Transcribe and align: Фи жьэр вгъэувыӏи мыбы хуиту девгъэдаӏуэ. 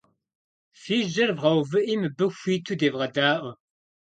Фи 0.81 0.97
жьэр 1.11 1.31
вгъэувыӏи 1.37 1.95
мыбы 2.01 2.25
хуиту 2.37 2.75
девгъэдаӏуэ. 2.79 3.51